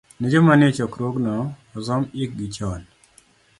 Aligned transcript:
ni 0.19 0.27
joma 0.31 0.53
nie 0.59 0.69
chokruogno 0.77 1.35
osom, 1.77 2.01
ikgi 2.23 2.47
chon. 2.55 2.81